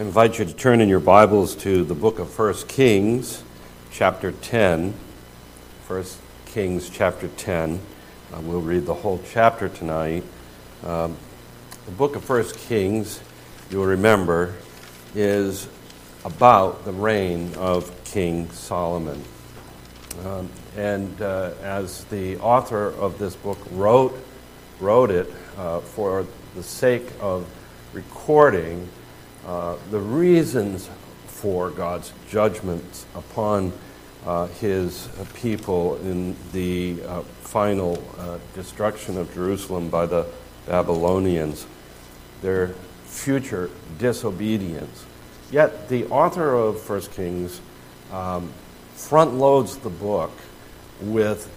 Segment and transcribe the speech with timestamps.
[0.00, 3.44] I invite you to turn in your Bibles to the book of 1 Kings,
[3.90, 4.94] chapter 10.
[5.88, 6.04] 1
[6.46, 7.78] Kings, chapter 10.
[8.32, 10.22] Uh, we'll read the whole chapter tonight.
[10.86, 11.18] Um,
[11.84, 13.20] the book of 1 Kings,
[13.68, 14.54] you'll remember,
[15.14, 15.68] is
[16.24, 19.22] about the reign of King Solomon.
[20.24, 20.48] Um,
[20.78, 24.18] and uh, as the author of this book wrote,
[24.80, 26.24] wrote it uh, for
[26.54, 27.46] the sake of
[27.92, 28.88] recording
[29.50, 30.88] uh, the reasons
[31.26, 33.72] for God's judgments upon
[34.24, 40.24] uh, his people in the uh, final uh, destruction of Jerusalem by the
[40.66, 41.66] Babylonians,
[42.42, 42.68] their
[43.06, 45.04] future disobedience.
[45.50, 47.60] Yet the author of 1 Kings
[48.12, 48.52] um,
[48.94, 50.30] front loads the book
[51.00, 51.50] with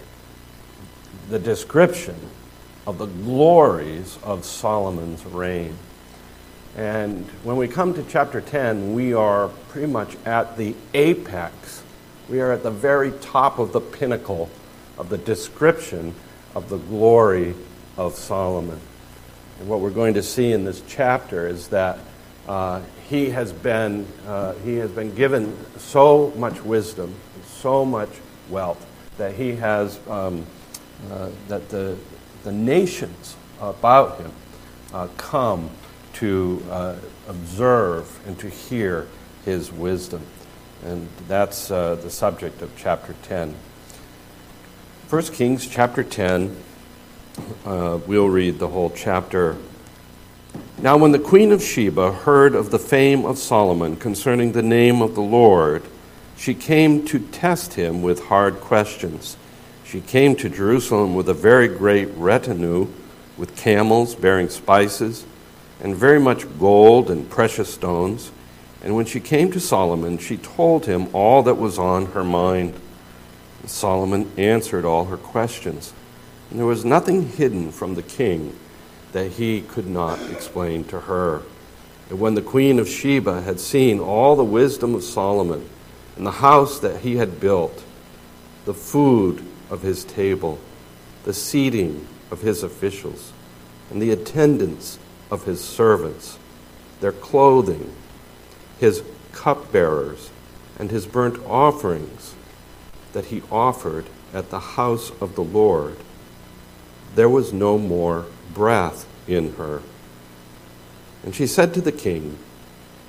[1.30, 2.16] the description
[2.88, 5.76] of the glories of Solomon's reign.
[6.76, 11.84] And when we come to chapter 10, we are pretty much at the apex.
[12.28, 14.50] We are at the very top of the pinnacle
[14.98, 16.14] of the description
[16.54, 17.54] of the glory
[17.96, 18.80] of Solomon.
[19.60, 21.98] And what we're going to see in this chapter is that
[22.48, 27.14] uh, he, has been, uh, he has been given so much wisdom,
[27.46, 28.10] so much
[28.50, 28.84] wealth,
[29.16, 30.44] that he has, um,
[31.10, 31.96] uh, that the,
[32.42, 34.32] the nations about him
[34.92, 35.70] uh, come
[36.14, 36.96] to uh,
[37.28, 39.06] observe and to hear
[39.44, 40.22] his wisdom.
[40.84, 43.54] And that's uh, the subject of chapter 10.
[45.10, 46.56] 1 Kings chapter 10,
[47.64, 49.56] uh, we'll read the whole chapter.
[50.78, 55.02] Now, when the queen of Sheba heard of the fame of Solomon concerning the name
[55.02, 55.82] of the Lord,
[56.36, 59.36] she came to test him with hard questions.
[59.84, 62.88] She came to Jerusalem with a very great retinue,
[63.36, 65.24] with camels bearing spices
[65.84, 68.32] and very much gold and precious stones.
[68.82, 72.74] And when she came to Solomon, she told him all that was on her mind.
[73.60, 75.92] And Solomon answered all her questions.
[76.48, 78.58] And there was nothing hidden from the king
[79.12, 81.42] that he could not explain to her.
[82.08, 85.68] And when the queen of Sheba had seen all the wisdom of Solomon
[86.16, 87.84] and the house that he had built,
[88.64, 90.58] the food of his table,
[91.24, 93.32] the seating of his officials,
[93.90, 94.98] and the attendance
[95.34, 96.38] of his servants,
[97.00, 97.92] their clothing,
[98.78, 99.02] his
[99.32, 100.30] cupbearers,
[100.78, 102.36] and his burnt offerings
[103.12, 105.96] that he offered at the house of the Lord,
[107.16, 109.82] there was no more breath in her.
[111.24, 112.38] And she said to the king,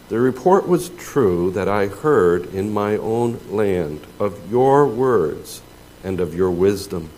[0.09, 5.61] The report was true that I heard in my own land of your words
[6.03, 7.11] and of your wisdom.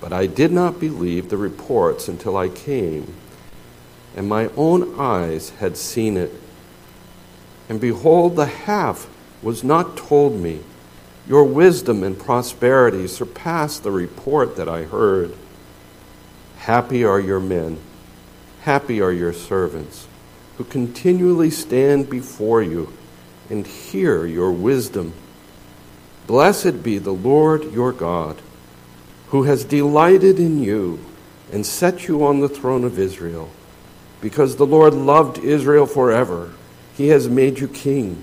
[0.00, 3.14] But I did not believe the reports until I came
[4.16, 6.32] and my own eyes had seen it.
[7.68, 9.08] And behold, the half
[9.42, 10.60] was not told me.
[11.26, 15.34] Your wisdom and prosperity surpass the report that I heard.
[16.58, 17.78] Happy are your men,
[18.62, 20.06] happy are your servants,
[20.58, 22.92] who continually stand before you
[23.48, 25.12] and hear your wisdom.
[26.26, 28.40] Blessed be the Lord your God,
[29.28, 31.00] who has delighted in you
[31.52, 33.50] and set you on the throne of Israel.
[34.22, 36.52] Because the Lord loved Israel forever,
[36.96, 38.22] he has made you king,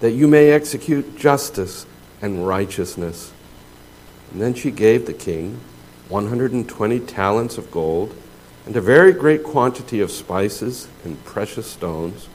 [0.00, 1.86] that you may execute justice
[2.20, 3.32] and righteousness.
[4.30, 5.58] And then she gave the king
[6.08, 8.14] 120 talents of gold
[8.66, 12.28] and a very great quantity of spices and precious stones.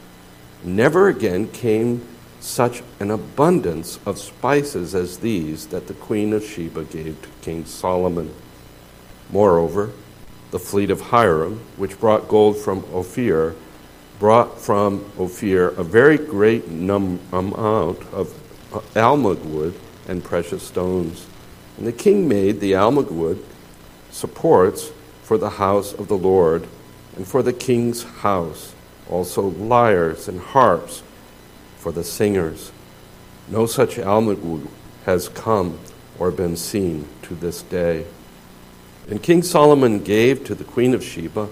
[0.63, 2.05] Never again came
[2.39, 7.65] such an abundance of spices as these that the queen of Sheba gave to King
[7.65, 8.33] Solomon.
[9.31, 9.91] Moreover,
[10.51, 13.55] the fleet of Hiram, which brought gold from Ophir,
[14.19, 18.33] brought from Ophir a very great num- amount of
[18.73, 19.73] uh, almug wood
[20.07, 21.27] and precious stones.
[21.77, 23.43] And the king made the almug wood
[24.09, 24.91] supports
[25.21, 26.67] for the house of the Lord
[27.15, 28.73] and for the king's house,
[29.09, 31.03] also lyres and harps
[31.77, 32.71] for the singers.
[33.47, 34.67] No such almug wood
[35.05, 35.79] has come
[36.19, 38.05] or been seen to this day.
[39.09, 41.47] And King Solomon gave to the queen of Sheba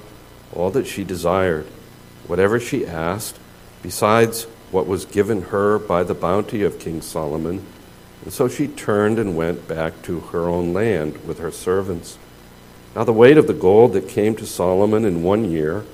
[0.54, 1.66] all that she desired,
[2.28, 3.40] whatever she asked,
[3.82, 7.66] besides what was given her by the bounty of King Solomon.
[8.24, 12.18] And so she turned and went back to her own land with her servants.
[12.96, 15.86] Now, the weight of the gold that came to Solomon in one year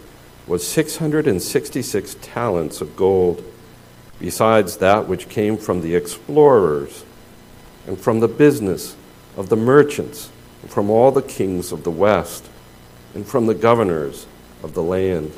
[0.48, 3.44] was 666 talents of gold,
[4.20, 7.06] besides that which came from the explorers
[7.86, 8.96] and from the business
[9.38, 10.30] of the merchants
[10.68, 12.48] from all the kings of the west
[13.14, 14.28] and from the governors
[14.64, 15.32] of the land.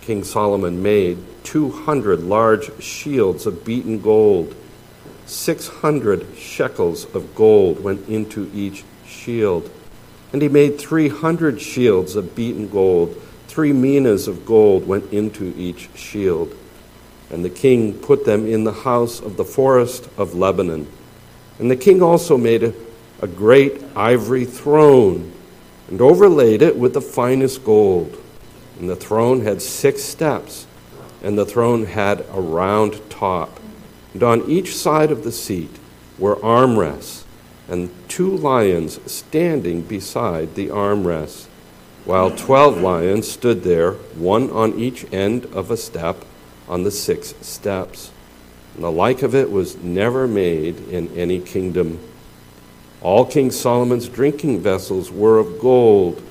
[0.00, 4.54] King Solomon made 200 large shields of beaten gold.
[5.26, 9.70] 600 shekels of gold went into each shield.
[10.32, 13.20] And he made 300 shields of beaten gold.
[13.48, 16.54] Three minas of gold went into each shield.
[17.30, 20.86] And the king put them in the house of the forest of Lebanon.
[21.58, 22.74] And the king also made a,
[23.20, 25.32] a great ivory throne
[25.88, 28.22] and overlaid it with the finest gold.
[28.78, 30.66] And the throne had six steps,
[31.22, 33.58] and the throne had a round top.
[34.12, 35.70] And on each side of the seat
[36.18, 37.24] were armrests,
[37.68, 41.46] and two lions standing beside the armrests,
[42.04, 46.24] while twelve lions stood there, one on each end of a step
[46.68, 48.12] on the six steps.
[48.74, 51.98] And the like of it was never made in any kingdom.
[53.02, 56.22] All King Solomon's drinking vessels were of gold,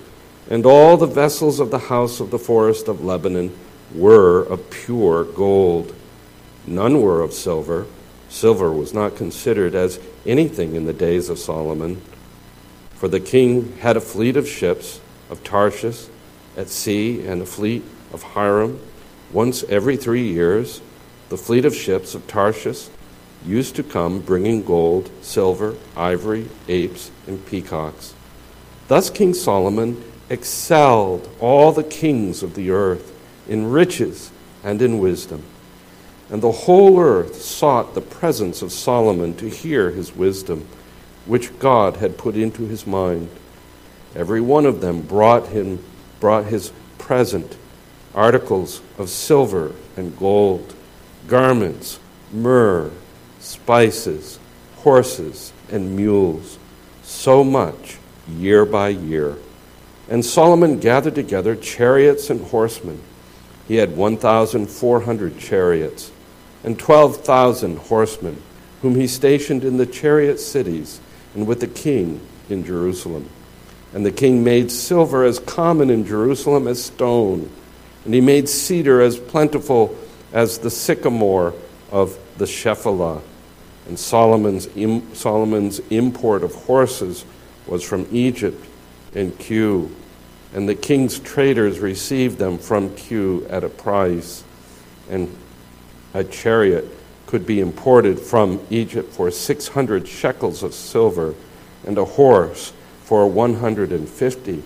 [0.49, 3.55] and all the vessels of the house of the forest of Lebanon
[3.93, 5.95] were of pure gold.
[6.67, 7.85] None were of silver.
[8.29, 12.01] Silver was not considered as anything in the days of Solomon.
[12.95, 16.07] For the king had a fleet of ships of Tarshish
[16.57, 18.79] at sea and a fleet of Hiram
[19.31, 20.81] once every three years,
[21.29, 22.87] the fleet of ships of Tarshish
[23.45, 28.13] used to come bringing gold, silver, ivory, apes, and peacocks.
[28.87, 33.13] Thus King Solomon excelled all the kings of the earth
[33.47, 34.31] in riches
[34.63, 35.43] and in wisdom.
[36.29, 40.67] And the whole earth sought the presence of Solomon to hear his wisdom,
[41.25, 43.29] which God had put into his mind.
[44.15, 45.83] Every one of them brought him
[46.19, 47.57] brought his present
[48.15, 50.73] articles of silver and gold,
[51.27, 51.99] garments,
[52.31, 52.89] myrrh,
[53.45, 54.39] spices,
[54.77, 56.57] horses, and mules,
[57.03, 57.97] so much
[58.27, 59.37] year by year.
[60.09, 63.01] And Solomon gathered together chariots and horsemen.
[63.67, 66.11] He had 1,400 chariots
[66.63, 68.41] and 12,000 horsemen,
[68.81, 70.99] whom he stationed in the chariot cities
[71.33, 72.19] and with the king
[72.49, 73.29] in Jerusalem.
[73.93, 77.49] And the king made silver as common in Jerusalem as stone
[78.05, 79.97] and he made cedar as plentiful
[80.31, 81.53] as the sycamore
[81.91, 83.21] of the Shephelah.
[83.87, 87.25] And Solomon's, Im, Solomon's import of horses
[87.67, 88.63] was from Egypt
[89.13, 89.89] and Kue,
[90.53, 94.43] And the king's traders received them from Kue at a price.
[95.09, 95.35] And
[96.13, 96.85] a chariot
[97.27, 101.35] could be imported from Egypt for 600 shekels of silver,
[101.85, 102.71] and a horse
[103.03, 104.63] for 150.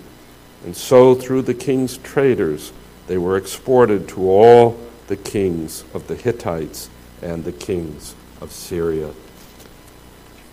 [0.66, 2.72] And so, through the king's traders,
[3.08, 6.90] they were exported to all the kings of the Hittites
[7.22, 9.12] and the kings of Syria.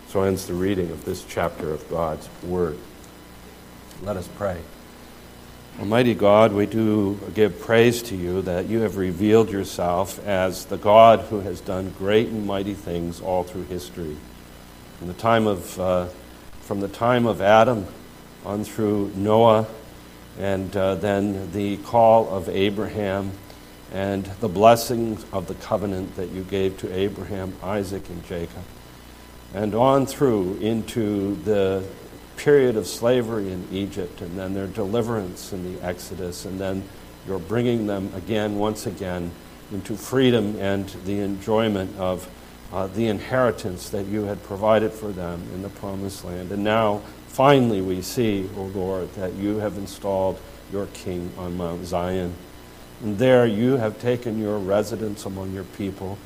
[0.09, 2.77] So ends the reading of this chapter of God's Word.
[4.01, 4.59] Let us pray.
[5.79, 10.77] Almighty God, we do give praise to you that you have revealed yourself as the
[10.77, 14.17] God who has done great and mighty things all through history.
[14.97, 16.07] From the time of, uh,
[16.61, 17.85] from the time of Adam
[18.43, 19.67] on through Noah
[20.39, 23.31] and uh, then the call of Abraham
[23.93, 28.63] and the blessings of the covenant that you gave to Abraham, Isaac, and Jacob,
[29.53, 31.83] and on through into the
[32.35, 36.83] period of slavery in Egypt, and then their deliverance in the Exodus, and then
[37.27, 39.31] you're bringing them again, once again,
[39.71, 42.29] into freedom and the enjoyment of
[42.71, 46.51] uh, the inheritance that you had provided for them in the promised land.
[46.51, 47.01] And now
[47.37, 50.39] Finally, we see, O Lord, that you have installed
[50.71, 52.33] your king on Mount Zion.
[53.01, 56.17] And there you have taken your residence among your people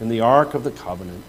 [0.00, 1.22] in the Ark of the Covenant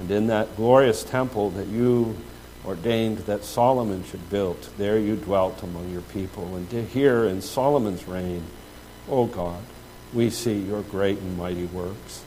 [0.00, 2.16] and in that glorious temple that you
[2.64, 4.68] ordained that Solomon should build.
[4.76, 6.56] There you dwelt among your people.
[6.56, 8.44] And to here in Solomon's reign,
[9.08, 9.62] O God,
[10.12, 12.24] we see your great and mighty works.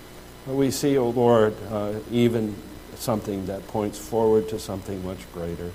[0.48, 2.56] We see, O Lord, uh, even
[2.96, 5.72] something that points forward to something much greater.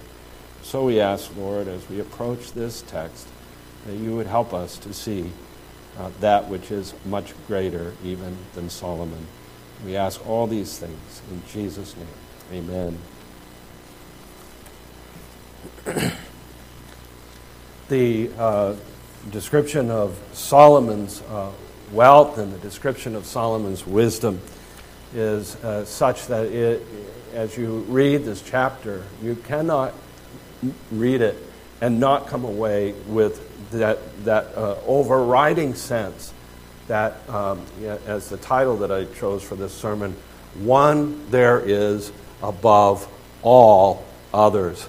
[0.62, 3.28] So we ask, Lord, as we approach this text,
[3.86, 5.30] that you would help us to see
[5.98, 9.26] uh, that which is much greater even than Solomon.
[9.84, 12.06] We ask all these things in Jesus' name.
[12.52, 12.98] Amen.
[17.88, 18.74] the uh,
[19.30, 21.50] description of Solomon's uh,
[21.92, 24.40] wealth and the description of Solomon's wisdom
[25.14, 26.82] is uh, such that it,
[27.34, 29.94] as you read this chapter, you cannot
[30.90, 31.36] read it
[31.80, 36.32] and not come away with that, that uh, overriding sense
[36.86, 37.64] that, um,
[38.06, 40.16] as the title that I chose for this sermon,
[40.54, 42.12] one there is
[42.42, 43.08] above
[43.42, 44.86] all others.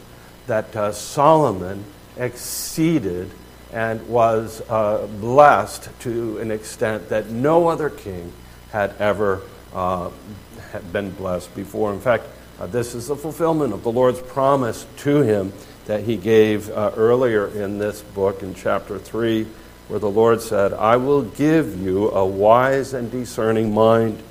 [0.48, 1.84] That uh, Solomon
[2.18, 3.32] exceeded
[3.74, 8.32] and was uh, blessed to an extent that no other king
[8.72, 9.42] had ever
[9.74, 10.10] uh,
[10.92, 11.94] been blessed before.
[11.94, 12.26] In fact,
[12.60, 15.52] uh, this is the fulfillment of the Lord's promise to him
[15.86, 19.46] that he gave uh, earlier in this book in chapter 3,
[19.88, 24.22] where the Lord said, I will give you a wise and discerning mind,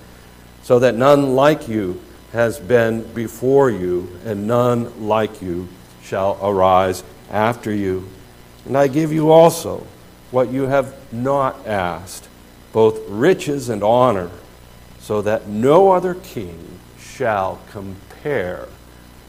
[0.62, 2.00] so that none like you
[2.32, 5.68] has been before you, and none like you
[6.02, 8.08] shall arise after you.
[8.66, 9.86] And I give you also
[10.32, 12.28] what you have not asked,
[12.72, 14.30] both riches and honor,
[14.98, 18.66] so that no other king shall compare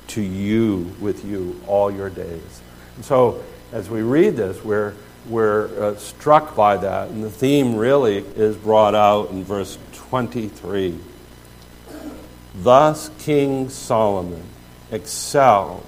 [0.07, 2.61] to you with you all your days.
[2.95, 4.93] And so, as we read this, we're,
[5.27, 7.09] we're uh, struck by that.
[7.09, 10.97] And the theme really is brought out in verse 23.
[12.55, 14.43] Thus, King Solomon
[14.91, 15.85] excelled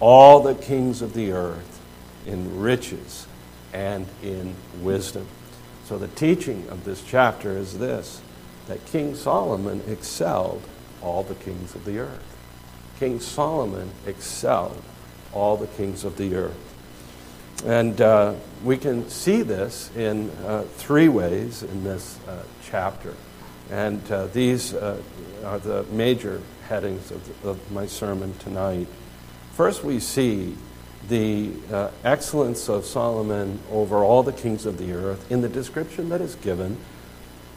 [0.00, 1.80] all the kings of the earth
[2.26, 3.26] in riches
[3.72, 5.26] and in wisdom.
[5.86, 8.20] So, the teaching of this chapter is this
[8.66, 10.62] that King Solomon excelled
[11.02, 12.33] all the kings of the earth.
[12.98, 14.82] King Solomon excelled
[15.32, 16.74] all the kings of the earth.
[17.64, 23.14] And uh, we can see this in uh, three ways in this uh, chapter.
[23.70, 25.00] And uh, these uh,
[25.44, 28.86] are the major headings of, of, my sermon tonight.
[29.54, 30.56] First, we see
[31.08, 36.08] the uh, excellence of Solomon over all the kings of the earth in the description
[36.10, 36.76] that is given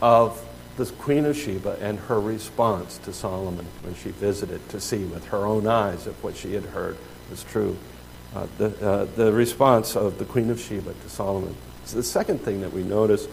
[0.01, 0.43] of
[0.77, 5.25] the Queen of Sheba and her response to Solomon when she visited to see with
[5.25, 6.95] her own eyes if what she had heard
[7.29, 7.75] was true.
[8.35, 11.55] Uh, the, uh, the response of the Queen of Sheba to Solomon.
[11.85, 13.27] So the second thing that we notice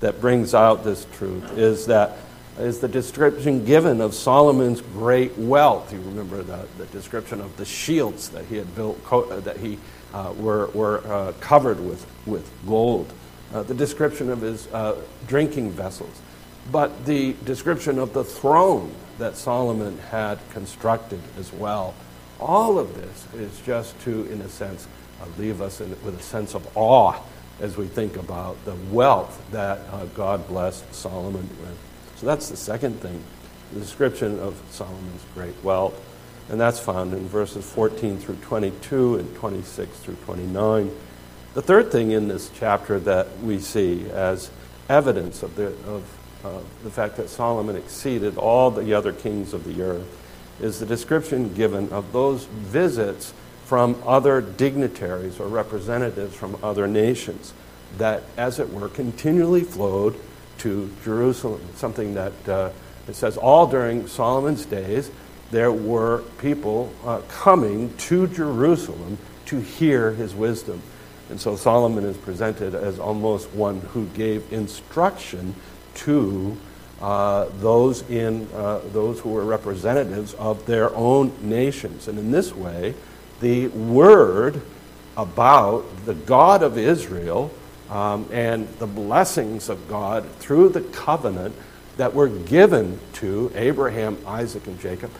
[0.00, 2.16] that brings out this truth is that
[2.58, 5.92] is the description given of Solomon's great wealth.
[5.92, 9.78] You remember the, the description of the shields that he had built, uh, that he
[10.12, 13.12] uh, were, were uh, covered with, with gold.
[13.52, 16.20] Uh, the description of his uh, drinking vessels
[16.70, 21.94] but the description of the throne that Solomon had constructed as well.
[22.40, 24.88] All of this is just to, in a sense,
[25.20, 27.20] uh, leave us in, with a sense of awe
[27.60, 31.78] as we think about the wealth that uh, God blessed Solomon with.
[32.16, 33.22] So that's the second thing,
[33.72, 36.00] the description of Solomon's great wealth.
[36.48, 40.90] And that's found in verses 14 through 22 and 26 through 29.
[41.54, 44.50] The third thing in this chapter that we see as
[44.88, 46.04] evidence of, the, of
[46.44, 50.20] uh, the fact that Solomon exceeded all the other kings of the earth,
[50.60, 53.32] is the description given of those visits
[53.64, 57.52] from other dignitaries or representatives from other nations
[57.98, 60.14] that, as it were, continually flowed
[60.58, 61.62] to Jerusalem.
[61.74, 62.70] Something that uh,
[63.08, 65.10] it says all during Solomon's days,
[65.50, 70.82] there were people uh, coming to Jerusalem to hear his wisdom.
[71.30, 75.54] And so Solomon is presented as almost one who gave instruction
[75.94, 76.56] to
[77.00, 82.08] uh, those, in, uh, those who were representatives of their own nations.
[82.08, 82.94] And in this way,
[83.40, 84.62] the word
[85.16, 87.50] about the God of Israel
[87.90, 91.54] um, and the blessings of God through the covenant
[91.96, 95.10] that were given to Abraham, Isaac, and Jacob,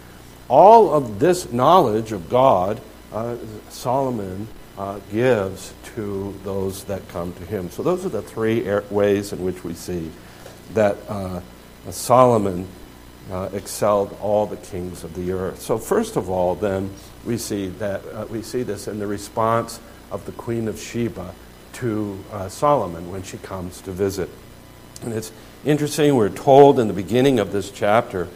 [0.49, 2.81] all of this knowledge of God,
[3.13, 3.37] uh,
[3.69, 7.71] Solomon uh, gives to those that come to him.
[7.71, 10.11] So, those are the three ways in which we see
[10.73, 11.41] that uh,
[11.91, 12.67] Solomon
[13.31, 15.61] uh, excelled all the kings of the earth.
[15.61, 16.91] So first of all, then
[17.25, 19.81] we see that uh, we see this in the response
[20.11, 21.35] of the Queen of Sheba
[21.75, 24.29] to uh, Solomon when she comes to visit.
[25.03, 25.33] And it's
[25.65, 26.15] interesting.
[26.15, 28.29] We're told in the beginning of this chapter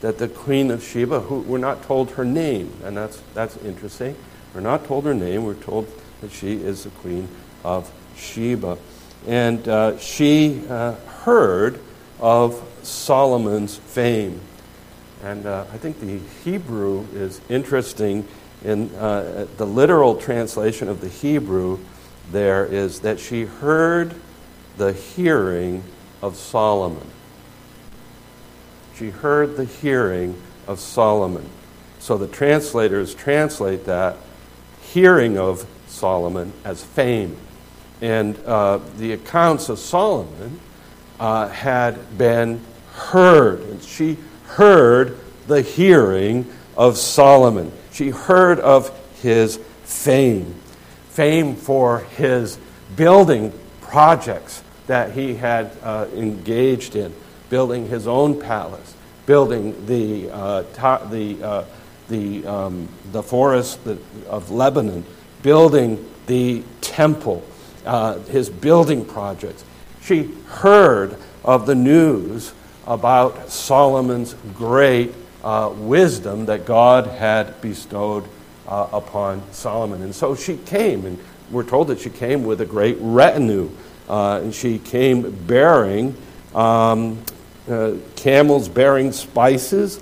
[0.00, 4.16] that the Queen of Sheba, who we're not told her name, and that's that's interesting.
[4.54, 5.44] We're not told her name.
[5.44, 5.86] We're told
[6.20, 7.28] that she is the Queen
[7.64, 8.76] of Sheba,
[9.26, 11.80] and uh, she uh, heard
[12.20, 14.40] of Solomon's fame.
[15.22, 18.26] And uh, I think the Hebrew is interesting.
[18.64, 21.78] In uh, the literal translation of the Hebrew,
[22.30, 24.14] there is that she heard
[24.76, 25.84] the hearing
[26.20, 27.06] of Solomon.
[28.96, 31.48] She heard the hearing of Solomon.
[31.98, 34.16] So the translators translate that
[34.80, 37.36] hearing of Solomon as fame.
[38.02, 40.60] And uh, the accounts of Solomon
[41.18, 42.60] uh, had been
[42.94, 43.60] heard.
[43.62, 45.16] And she heard
[45.46, 47.72] the hearing of Solomon.
[47.92, 48.90] She heard of
[49.22, 50.54] his fame,
[51.10, 52.58] fame for his
[52.96, 57.14] building projects that he had uh, engaged in,
[57.50, 58.94] building his own palace,
[59.26, 61.64] building the, uh, ta- the, uh,
[62.08, 63.78] the, um, the forest
[64.26, 65.04] of Lebanon,
[65.42, 67.44] building the temple,
[67.84, 69.64] uh, his building projects.
[70.02, 72.52] She heard of the news
[72.86, 75.12] about Solomon's great
[75.44, 78.24] uh, wisdom that God had bestowed
[78.66, 80.02] uh, upon Solomon.
[80.02, 81.18] And so she came, and
[81.50, 83.70] we're told that she came with a great retinue.
[84.08, 86.16] Uh, and she came bearing
[86.54, 87.22] um,
[87.68, 90.00] uh, camels bearing spices,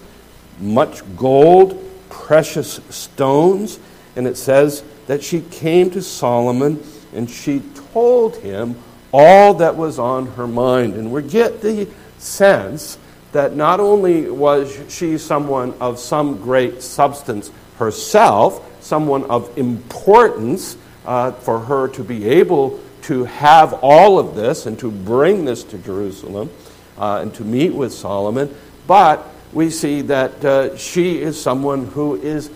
[0.60, 3.78] much gold, precious stones.
[4.16, 6.82] And it says that she came to Solomon
[7.14, 7.60] and she
[7.92, 8.76] told him
[9.12, 10.94] all that was on her mind.
[10.94, 11.88] And we get the
[12.18, 12.98] sense
[13.32, 20.76] that not only was she someone of some great substance herself, someone of importance
[21.06, 25.64] uh, for her to be able to have all of this and to bring this
[25.64, 26.50] to Jerusalem
[26.98, 28.54] uh, and to meet with Solomon,
[28.86, 32.50] but we see that uh, she is someone who is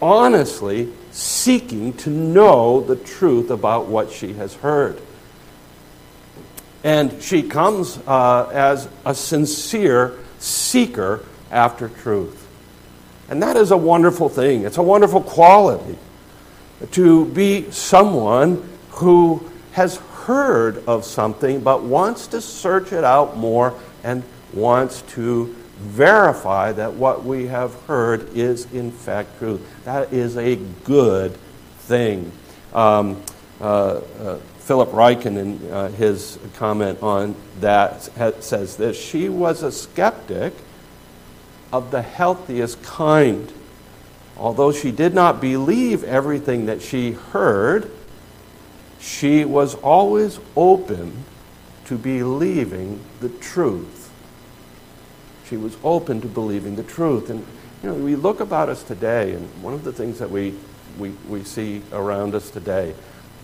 [0.00, 5.00] honestly seeking to know the truth about what she has heard.
[6.84, 12.46] And she comes uh, as a sincere seeker after truth.
[13.28, 14.62] And that is a wonderful thing.
[14.62, 15.98] It's a wonderful quality
[16.92, 23.74] to be someone who has heard of something but wants to search it out more
[24.04, 24.22] and
[24.52, 29.60] wants to verify that what we have heard is in fact true.
[29.84, 31.36] That is a good
[31.78, 32.32] thing.
[32.72, 33.22] Um,
[33.60, 38.02] uh, uh, Philip Ryken, in uh, his comment on that,
[38.42, 40.52] says this She was a skeptic
[41.72, 43.52] of the healthiest kind.
[44.36, 47.90] Although she did not believe everything that she heard,
[49.00, 51.24] she was always open
[51.86, 53.97] to believing the truth.
[55.48, 57.30] She was open to believing the truth.
[57.30, 57.44] And
[57.82, 60.54] you know, we look about us today, and one of the things that we,
[60.98, 62.94] we, we see around us today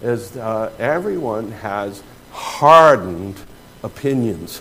[0.02, 3.40] is uh, everyone has hardened
[3.82, 4.60] opinions.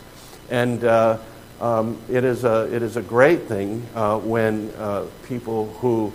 [0.50, 1.18] And uh,
[1.60, 6.14] um, it, is a, it is a great thing uh, when uh, people who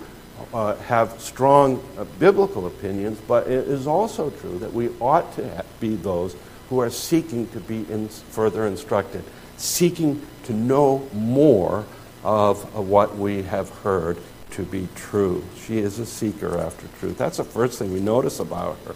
[0.55, 5.65] uh, have strong uh, biblical opinions, but it is also true that we ought to
[5.81, 6.37] be those
[6.71, 9.25] who are seeking to be in further instructed,
[9.57, 11.85] seeking to know more
[12.25, 14.17] of, what we have heard
[14.51, 15.45] to be true.
[15.57, 17.19] She is a seeker after truth.
[17.19, 18.95] That's the first thing we notice about her.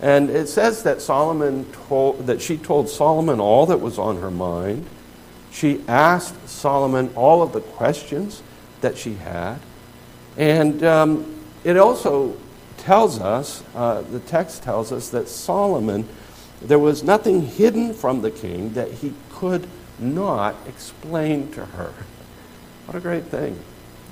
[0.00, 4.30] And it says that Solomon told, that she told Solomon all that was on her
[4.30, 4.84] mind.
[5.52, 8.42] She asked Solomon all of the questions
[8.80, 9.60] that she had.
[10.36, 12.36] And um, it also
[12.78, 16.08] tells us, uh, the text tells us that Solomon,
[16.60, 19.68] there was nothing hidden from the king that he could
[20.02, 21.92] not explain to her.
[22.86, 23.58] What a great thing,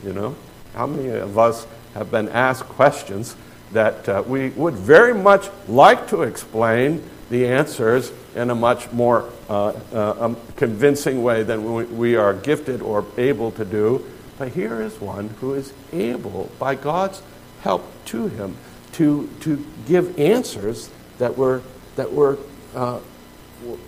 [0.05, 0.37] you know?
[0.74, 3.37] How many of us have been asked questions
[3.72, 9.31] that uh, we would very much like to explain the answers in a much more
[9.48, 14.05] uh, uh, um, convincing way than we, we are gifted or able to do.
[14.38, 17.22] But here is one who is able, by God's
[17.61, 18.57] help to him,
[18.92, 21.62] to, to give answers that were,
[21.96, 22.38] that were,
[22.74, 23.00] uh,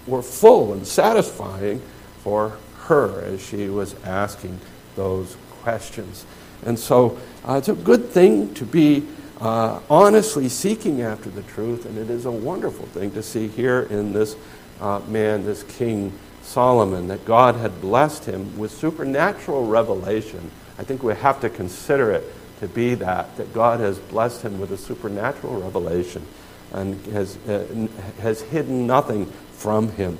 [0.06, 1.80] were full and satisfying
[2.22, 4.58] for her as she was asking
[4.96, 6.26] those questions.
[6.64, 9.06] And so uh, it's a good thing to be
[9.40, 13.82] uh, honestly seeking after the truth, and it is a wonderful thing to see here
[13.90, 14.36] in this
[14.80, 20.50] uh, man, this King Solomon, that God had blessed him with supernatural revelation.
[20.78, 22.24] I think we have to consider it
[22.60, 26.24] to be that, that God has blessed him with a supernatural revelation
[26.72, 27.88] and has, uh,
[28.20, 29.30] has hidden nothing
[29.62, 30.18] from him.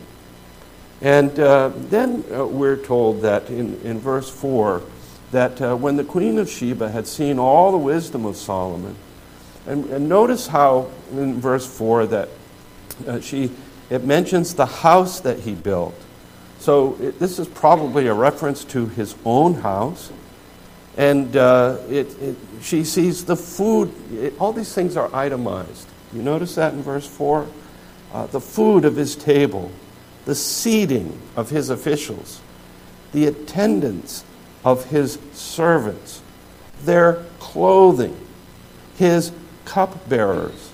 [1.00, 4.82] And uh, then uh, we're told that in, in verse 4
[5.32, 8.94] that uh, when the queen of Sheba had seen all the wisdom of Solomon,
[9.66, 12.28] and, and notice how in verse 4 that
[13.08, 13.50] uh, she,
[13.90, 15.94] it mentions the house that he built.
[16.60, 20.12] So it, this is probably a reference to his own house.
[20.96, 23.92] And uh, it, it, she sees the food,
[24.38, 25.88] all these things are itemized.
[26.12, 27.48] You notice that in verse 4?
[28.12, 29.70] Uh, the food of his table,
[30.24, 32.40] the seating of his officials,
[33.12, 34.24] the attendance
[34.64, 36.22] of his servants,
[36.84, 38.16] their clothing,
[38.96, 39.32] his
[39.64, 40.72] cupbearers.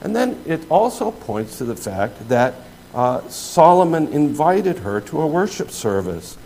[0.00, 2.54] And then it also points to the fact that
[2.94, 6.36] uh, Solomon invited her to a worship service,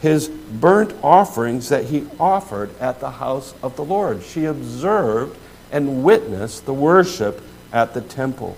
[0.00, 4.22] his burnt offerings that he offered at the house of the Lord.
[4.22, 5.36] She observed
[5.72, 8.56] and witnessed the worship at the temple.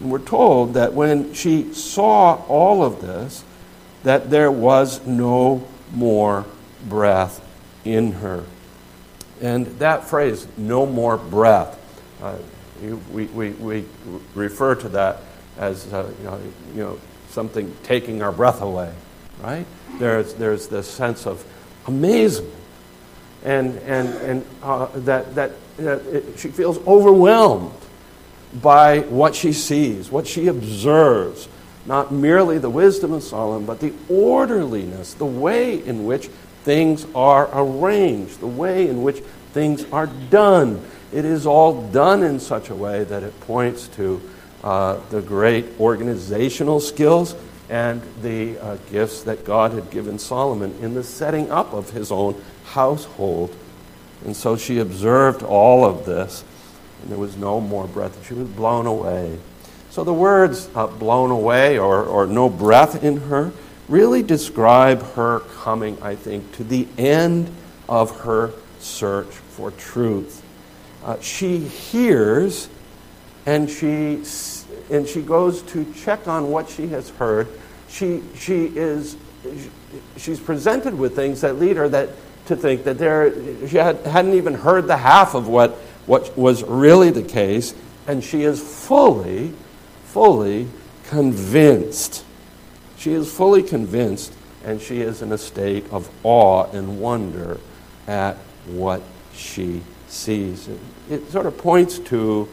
[0.00, 3.44] And we're told that when she saw all of this,
[4.02, 6.44] that there was no more
[6.88, 7.40] breath
[7.84, 8.44] in her.
[9.40, 11.78] And that phrase, no more breath,
[12.22, 12.36] uh,
[13.12, 13.84] we, we, we
[14.34, 15.20] refer to that
[15.58, 16.40] as uh, you, know,
[16.74, 18.92] you know, something taking our breath away,
[19.42, 19.66] right?
[19.98, 21.44] There's, there's this sense of
[21.86, 22.52] amazement
[23.44, 27.72] and, and, and uh, that, that, that it, she feels overwhelmed
[28.62, 31.48] by what she sees, what she observes.
[31.86, 36.28] Not merely the wisdom of Solomon, but the orderliness, the way in which
[36.62, 39.20] things are arranged, the way in which
[39.52, 40.82] things are done.
[41.12, 44.20] It is all done in such a way that it points to
[44.62, 47.36] uh, the great organizational skills
[47.68, 52.10] and the uh, gifts that God had given Solomon in the setting up of his
[52.10, 53.54] own household.
[54.24, 56.44] And so she observed all of this,
[57.04, 58.26] and there was no more breath.
[58.26, 59.38] She was blown away.
[59.90, 63.52] So the words uh, blown away or, or no breath in her
[63.88, 67.50] really describe her coming, I think, to the end
[67.90, 70.42] of her search for truth.
[71.04, 72.70] Uh, she hears
[73.44, 74.22] and she,
[74.90, 77.48] and she goes to check on what she has heard.
[77.90, 79.18] She, she is,
[80.16, 82.08] she's presented with things that lead her that
[82.46, 83.32] to think that there,
[83.68, 87.74] she had, hadn't even heard the half of what, what was really the case,
[88.06, 89.52] and she is fully,
[90.04, 90.68] fully
[91.04, 92.24] convinced.
[92.96, 94.32] She is fully convinced,
[94.64, 97.58] and she is in a state of awe and wonder
[98.06, 98.36] at
[98.66, 99.02] what
[99.34, 100.68] she sees.
[100.68, 102.48] It, it sort of points to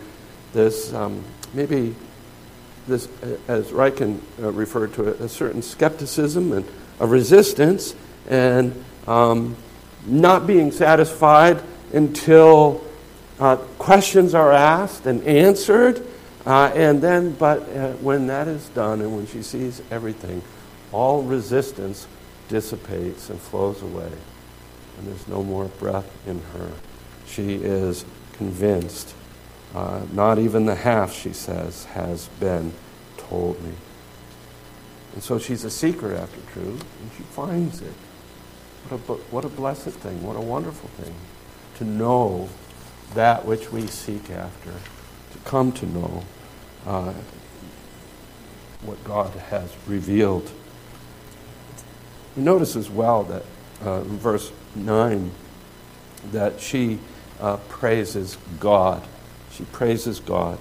[0.54, 1.96] this, um, maybe
[2.88, 3.08] this,
[3.48, 6.66] as Ryken uh, referred to it, a certain skepticism and
[7.00, 7.96] a resistance,
[8.30, 9.56] and um,
[10.06, 11.62] not being satisfied
[11.94, 12.84] until
[13.42, 16.06] uh, questions are asked and answered.
[16.46, 20.42] Uh, and then, but uh, when that is done and when she sees everything,
[20.92, 22.08] all resistance
[22.50, 24.12] dissipates and flows away.
[24.98, 26.72] And there's no more breath in her.
[27.26, 29.16] She is convinced.
[29.74, 32.72] Uh, not even the half, she says, has been
[33.18, 33.74] told me.
[35.14, 37.94] And so she's a seeker after truth, and she finds it.
[38.90, 41.14] What a, what a blessed thing, what a wonderful thing
[41.78, 42.50] to know
[43.14, 46.24] that which we seek after, to come to know
[46.86, 47.14] uh,
[48.82, 50.52] what God has revealed.
[52.36, 53.44] Notice as well that
[53.86, 55.32] uh, in verse 9
[56.32, 57.00] that she
[57.40, 59.04] uh, praises God.
[59.52, 60.58] She praises God.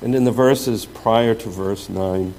[0.00, 2.32] And in the verses prior to verse 9,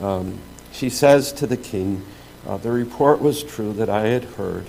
[0.00, 0.38] um,
[0.72, 2.04] she says to the king,
[2.46, 4.66] uh, the report was true that I had heard,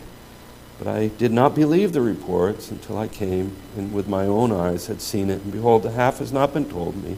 [0.80, 4.88] but I did not believe the reports until I came and with my own eyes
[4.88, 5.44] had seen it.
[5.44, 7.18] And behold, the half has not been told me.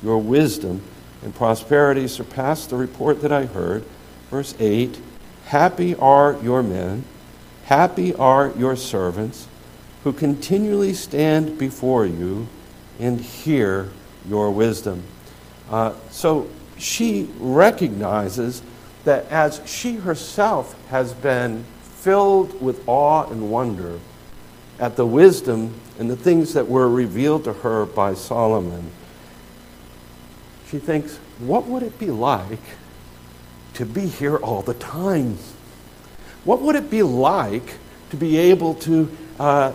[0.00, 0.80] Your wisdom
[1.22, 3.84] and prosperity surpass the report that I heard.
[4.30, 5.00] Verse 8
[5.46, 7.04] Happy are your men,
[7.64, 9.48] happy are your servants,
[10.04, 12.46] who continually stand before you
[13.00, 13.90] and hear
[14.28, 15.02] your wisdom.
[15.68, 18.62] Uh, so she recognizes
[19.04, 21.64] that as she herself has been
[22.00, 23.98] filled with awe and wonder
[24.78, 28.90] at the wisdom and the things that were revealed to her by Solomon,
[30.68, 32.58] she thinks, what would it be like
[33.74, 35.36] to be here all the time?
[36.44, 37.76] What would it be like
[38.10, 39.72] to be able to uh,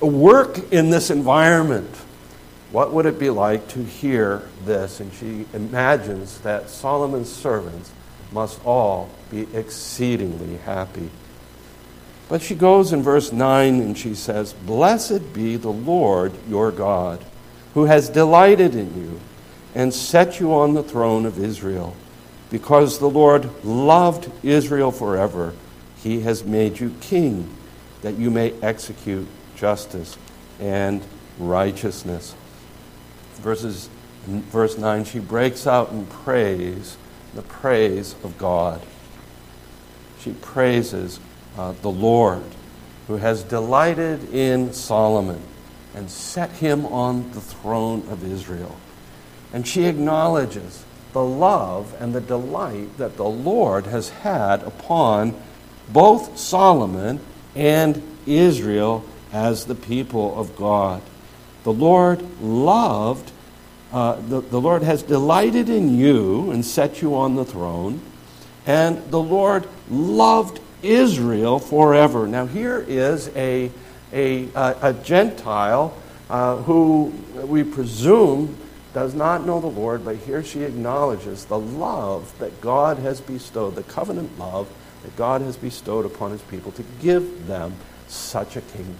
[0.00, 1.94] work in this environment?
[2.72, 4.98] What would it be like to hear this?
[4.98, 7.92] And she imagines that Solomon's servants
[8.32, 11.10] must all be exceedingly happy.
[12.28, 17.24] But she goes in verse 9 and she says, Blessed be the Lord your God,
[17.74, 19.20] who has delighted in you
[19.74, 21.96] and set you on the throne of Israel.
[22.50, 25.54] Because the Lord loved Israel forever,
[25.96, 27.48] he has made you king,
[28.02, 30.16] that you may execute justice
[30.58, 31.02] and
[31.38, 32.34] righteousness
[33.40, 33.88] verses,
[34.26, 36.96] verse 9, she breaks out in praise,
[37.34, 38.80] the praise of God.
[40.20, 41.20] She praises
[41.56, 42.42] uh, the Lord
[43.06, 45.42] who has delighted in Solomon
[45.94, 48.76] and set him on the throne of Israel.
[49.52, 55.34] And she acknowledges the love and the delight that the Lord has had upon
[55.88, 57.18] both Solomon
[57.56, 61.02] and Israel as the people of God.
[61.64, 63.32] The Lord loved,
[63.92, 68.00] uh, the, the Lord has delighted in you and set you on the throne,
[68.66, 72.26] and the Lord loved Israel forever.
[72.26, 73.70] Now, here is a,
[74.12, 75.94] a, a, Gentile
[76.28, 77.12] uh, who
[77.44, 78.56] we presume
[78.94, 83.74] does not know the Lord, but here she acknowledges the love that God has bestowed,
[83.74, 84.68] the covenant love
[85.02, 87.74] that God has bestowed upon his people to give them
[88.08, 88.96] such a king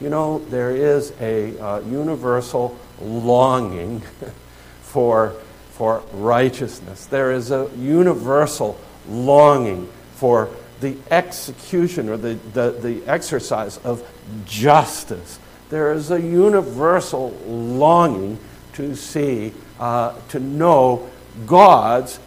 [0.00, 4.02] you know, there is a uh, universal longing
[4.82, 5.34] for,
[5.70, 7.06] for righteousness.
[7.06, 14.06] There is a universal longing for the execution or the, the, the exercise of
[14.46, 15.38] justice.
[15.68, 18.38] There is a universal longing
[18.74, 21.08] to see, uh, to know
[21.46, 22.18] God's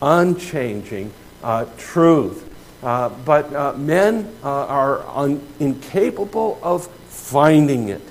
[0.00, 1.12] unchanging
[1.42, 2.44] uh, truth.
[2.82, 8.02] Uh, but uh, men uh, are un- incapable of finding it.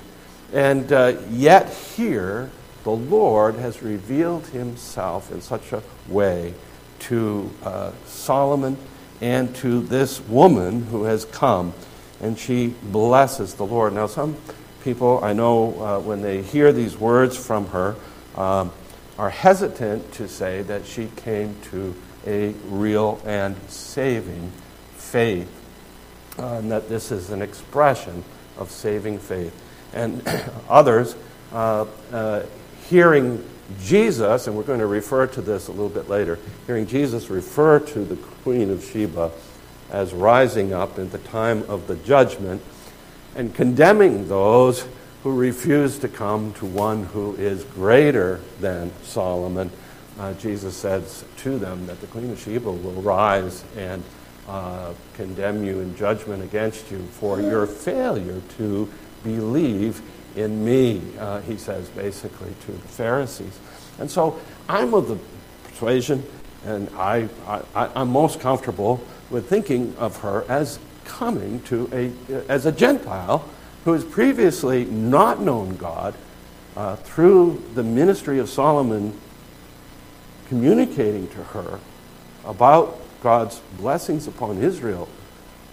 [0.52, 2.50] And uh, yet, here,
[2.84, 6.54] the Lord has revealed himself in such a way
[7.00, 8.76] to uh, Solomon
[9.20, 11.72] and to this woman who has come,
[12.20, 13.94] and she blesses the Lord.
[13.94, 14.36] Now, some
[14.84, 17.96] people I know uh, when they hear these words from her
[18.36, 18.72] um,
[19.18, 21.94] are hesitant to say that she came to
[22.26, 24.52] a real and saving
[24.96, 25.50] faith,
[26.38, 28.22] uh, and that this is an expression
[28.58, 29.54] of saving faith.
[29.92, 30.22] And
[30.68, 31.16] others,
[31.52, 32.42] uh, uh,
[32.88, 33.44] hearing
[33.82, 37.80] Jesus, and we're going to refer to this a little bit later, hearing Jesus refer
[37.80, 39.32] to the Queen of Sheba
[39.90, 42.62] as rising up in the time of the judgment
[43.34, 44.86] and condemning those
[45.22, 49.70] who refuse to come to one who is greater than Solomon.
[50.18, 54.02] Uh, Jesus says to them that the Queen of Sheba will rise and
[54.48, 58.88] uh, condemn you in judgment against you for your failure to
[59.24, 60.00] believe
[60.36, 63.58] in me, uh, he says basically to the Pharisees.
[63.98, 65.18] And so I'm of the
[65.64, 66.24] persuasion,
[66.64, 72.66] and I, I, I'm most comfortable with thinking of her as coming to a, as
[72.66, 73.48] a Gentile
[73.84, 76.14] who has previously not known God
[76.76, 79.18] uh, through the ministry of Solomon
[80.48, 81.80] communicating to her
[82.44, 85.08] about God's blessings upon Israel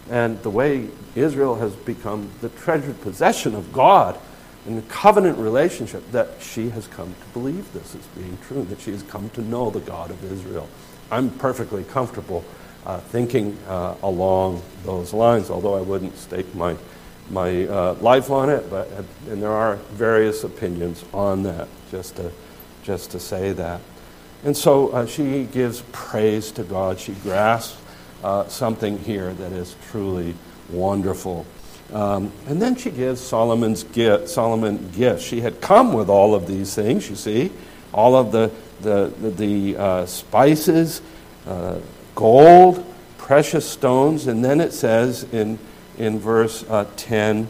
[0.09, 4.19] and the way Israel has become the treasured possession of God
[4.65, 8.79] in the covenant relationship, that she has come to believe this as being true, that
[8.79, 10.69] she has come to know the God of Israel.
[11.11, 12.45] I'm perfectly comfortable
[12.85, 16.77] uh, thinking uh, along those lines, although I wouldn't stake my,
[17.29, 18.89] my uh, life on it, but,
[19.29, 22.31] and there are various opinions on that, just to,
[22.83, 23.81] just to say that.
[24.43, 26.99] And so uh, she gives praise to God.
[26.99, 27.79] She grasps
[28.23, 30.35] uh, something here that is truly
[30.69, 31.45] wonderful.
[31.93, 35.23] Um, and then she gives Solomon's gift, Solomon gifts.
[35.23, 37.51] She had come with all of these things, you see,
[37.93, 38.51] all of the,
[38.81, 41.01] the, the, the uh, spices,
[41.45, 41.79] uh,
[42.15, 42.85] gold,
[43.17, 44.27] precious stones.
[44.27, 45.59] And then it says in,
[45.97, 47.47] in verse uh, 10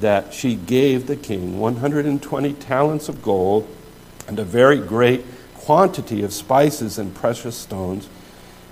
[0.00, 3.68] that she gave the king 120 talents of gold
[4.28, 5.24] and a very great
[5.70, 8.08] quantity of spices and precious stones.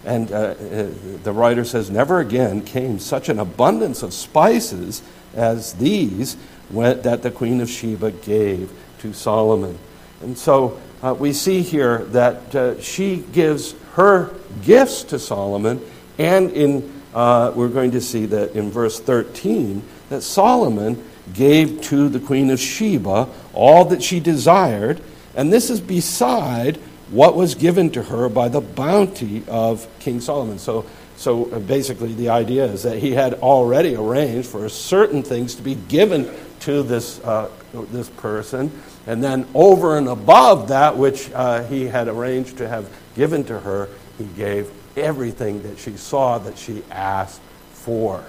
[0.05, 0.91] And uh, uh,
[1.23, 5.01] the writer says, Never again came such an abundance of spices
[5.33, 6.37] as these
[6.73, 9.79] that the Queen of Sheba gave to Solomon.
[10.23, 14.35] And so uh, we see here that uh, she gives her
[14.65, 15.81] gifts to Solomon,
[16.19, 22.09] and in, uh, we're going to see that in verse 13 that Solomon gave to
[22.09, 25.01] the Queen of Sheba all that she desired,
[25.37, 30.59] and this is beside what was given to her by the bounty of King Solomon.
[30.59, 30.85] So,
[31.17, 35.63] so uh, basically, the idea is that he had already arranged for certain things to
[35.63, 38.71] be given to this, uh, this person,
[39.07, 43.59] and then over and above that which uh, he had arranged to have given to
[43.61, 47.41] her, he gave everything that she saw that she asked
[47.73, 48.25] for.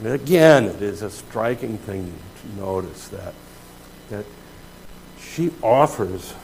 [0.00, 3.34] And again, it is a striking thing to notice that,
[4.10, 4.24] that
[5.20, 6.34] she offers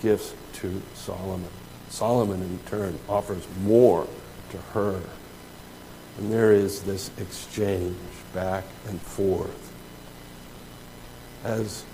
[0.00, 1.48] gifts to Solomon.
[1.88, 4.06] Solomon, in turn, offers more
[4.50, 5.00] to her.
[6.18, 7.96] And there is this exchange
[8.34, 9.72] back and forth
[11.44, 11.84] as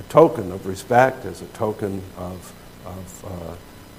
[0.00, 2.52] a token of respect, as a token of,
[2.84, 3.24] of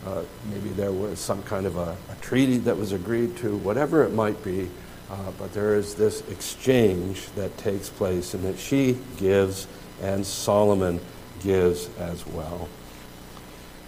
[0.06, 3.58] uh, uh, maybe there was some kind of a, a, treaty that was agreed to,
[3.58, 4.70] whatever it might be.
[5.10, 9.68] Uh, but there is this exchange that takes place and that she gives
[10.02, 11.00] and Solomon
[11.42, 12.68] gives as well.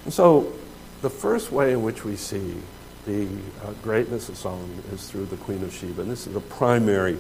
[0.08, 0.54] And so,
[1.02, 2.56] the first way in which we see
[3.06, 3.28] the
[3.62, 6.02] uh, greatness of Solomon is through the Queen of Sheba.
[6.02, 7.20] And this is the primary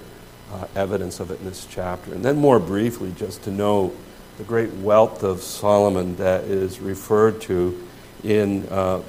[0.53, 2.13] uh, evidence of it in this chapter.
[2.13, 3.93] And then, more briefly, just to know
[4.37, 7.77] the great wealth of Solomon that is referred to
[8.23, 8.99] in uh,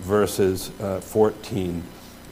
[0.00, 1.84] verses uh, 14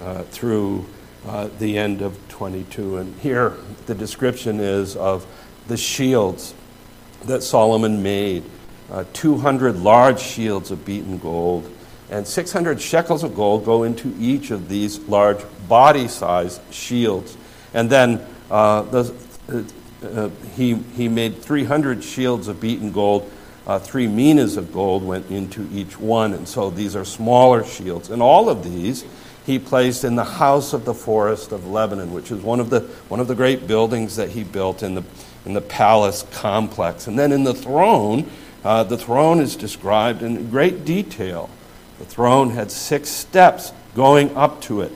[0.02, 0.84] uh, through
[1.24, 2.96] uh, the end of 22.
[2.96, 3.54] And here,
[3.86, 5.24] the description is of
[5.68, 6.52] the shields
[7.26, 8.42] that Solomon made
[8.90, 11.70] uh, 200 large shields of beaten gold,
[12.10, 17.36] and 600 shekels of gold go into each of these large body sized shields.
[17.74, 19.14] And then uh, the,
[20.02, 23.30] uh, he, he made 300 shields of beaten gold.
[23.66, 28.10] Uh, three minas of gold went into each one, and so these are smaller shields.
[28.10, 29.04] And all of these
[29.46, 32.80] he placed in the house of the forest of Lebanon, which is one of the,
[33.08, 35.04] one of the great buildings that he built in the,
[35.44, 37.06] in the palace complex.
[37.06, 38.28] And then in the throne,
[38.64, 41.50] uh, the throne is described in great detail.
[41.98, 44.92] The throne had six steps going up to it.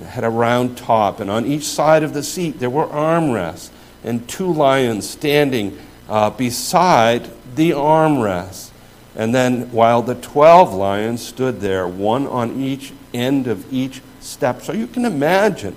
[0.00, 3.70] It had a round top, and on each side of the seat there were armrests
[4.04, 8.70] and two lions standing uh, beside the armrests.
[9.16, 14.62] And then, while the 12 lions stood there, one on each end of each step.
[14.62, 15.74] So you can imagine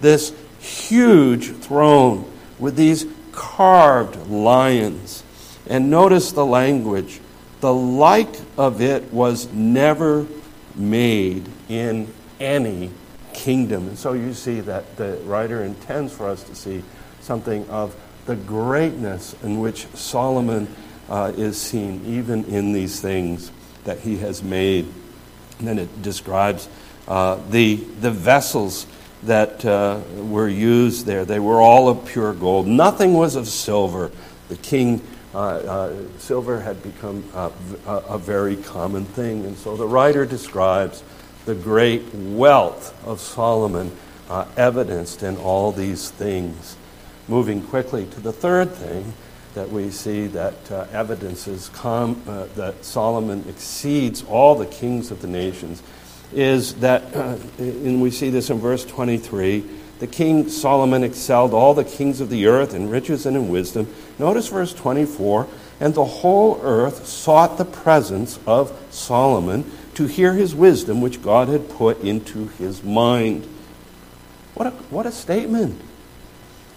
[0.00, 5.23] this huge throne with these carved lions.
[5.68, 7.20] And notice the language.
[7.60, 10.26] The like of it was never
[10.74, 12.90] made in any
[13.32, 13.88] kingdom.
[13.88, 16.82] And so you see that the writer intends for us to see
[17.20, 17.94] something of
[18.26, 20.68] the greatness in which Solomon
[21.08, 23.50] uh, is seen, even in these things
[23.84, 24.86] that he has made.
[25.58, 26.68] And then it describes
[27.06, 28.86] uh, the, the vessels
[29.24, 31.24] that uh, were used there.
[31.24, 32.66] They were all of pure gold.
[32.66, 34.10] Nothing was of silver.
[34.48, 35.00] The king,
[36.18, 37.50] silver had become a,
[37.86, 39.44] a very common thing.
[39.44, 41.02] And so the writer describes
[41.44, 43.90] the great wealth of Solomon
[44.28, 46.76] uh, evidenced in all these things.
[47.28, 49.12] Moving quickly to the third thing
[49.54, 55.22] that we see that uh, evidences com- uh, that Solomon exceeds all the kings of
[55.22, 55.82] the nations
[56.32, 59.64] is that, uh, and we see this in verse 23,
[59.98, 63.92] the king Solomon excelled all the kings of the earth in riches and in wisdom.
[64.18, 65.46] Notice verse 24,
[65.80, 71.48] and the whole earth sought the presence of Solomon to hear his wisdom, which God
[71.48, 73.46] had put into his mind.
[74.54, 75.80] What a, what a statement!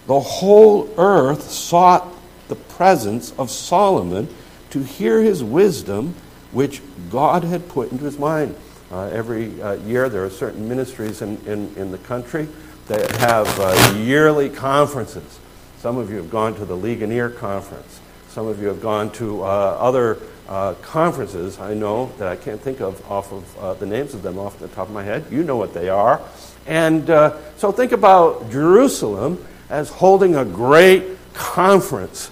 [0.06, 2.08] The whole earth sought
[2.48, 4.30] the presence of Solomon
[4.70, 6.16] to hear his wisdom,
[6.52, 8.56] which God had put into his mind.
[8.90, 12.48] Uh, every uh, year, there are certain ministries in, in, in the country
[12.88, 15.40] that have uh, yearly conferences.
[15.80, 18.00] Some of you have gone to the Ligonier Conference.
[18.30, 22.62] Some of you have gone to uh, other uh, conferences I know that I can't
[22.62, 25.26] think of off of uh, the names of them off the top of my head.
[25.30, 26.22] You know what they are.
[26.66, 27.08] And
[27.58, 32.32] so think about Jerusalem as holding a great conference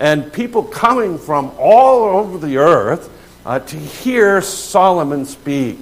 [0.00, 3.10] and people coming from all over the earth
[3.44, 5.78] uh, to hear Solomon speak.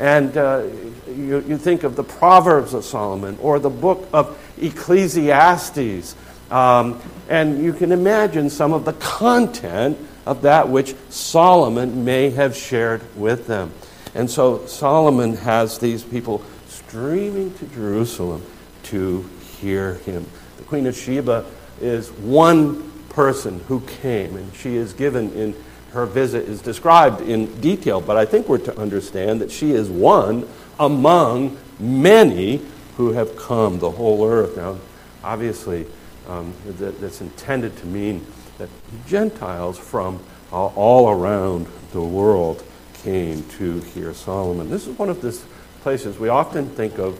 [0.00, 0.62] And uh,
[1.06, 6.16] you, you, think of the Proverbs of Solomon or the book of Ecclesiastes.
[6.50, 12.56] Um, and you can imagine some of the content of that which Solomon may have
[12.56, 13.74] shared with them.
[14.14, 18.42] And so Solomon has these people streaming to Jerusalem
[18.84, 19.28] to
[19.60, 20.26] hear him.
[20.56, 21.44] The Queen of Sheba
[21.78, 25.54] is one person who came, and she is given in
[25.92, 29.88] her visit is described in detail, but I think we're to understand that she is
[29.88, 30.48] one
[30.78, 32.62] among many
[32.96, 34.56] who have come, the whole earth.
[34.56, 34.78] Now,
[35.24, 35.86] obviously,
[36.28, 38.24] um, that, that's intended to mean
[38.58, 38.68] that
[39.06, 40.20] Gentiles from
[40.52, 42.62] uh, all around the world
[43.02, 44.70] came to hear Solomon.
[44.70, 45.38] This is one of the
[45.82, 47.18] places we often think of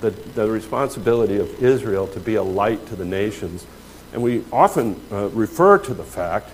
[0.00, 3.66] the, the responsibility of Israel to be a light to the nations.
[4.12, 6.50] And we often uh, refer to the fact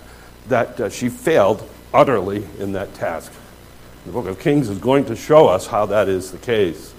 [0.49, 3.33] that uh, she failed utterly in that task.
[4.05, 6.95] The book of Kings is going to show us how that is the case.